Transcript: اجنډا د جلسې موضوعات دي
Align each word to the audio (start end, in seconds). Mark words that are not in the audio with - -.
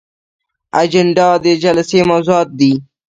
اجنډا 0.81 1.29
د 1.43 1.45
جلسې 1.63 1.99
موضوعات 2.09 2.49
دي 2.59 2.73